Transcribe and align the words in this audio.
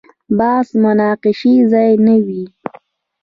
بحث 0.37 0.69
مناقشې 0.85 1.53
ځای 1.71 1.91
نه 2.05 2.15
وي. 2.25 2.43